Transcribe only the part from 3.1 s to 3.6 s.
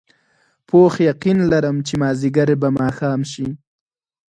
شي.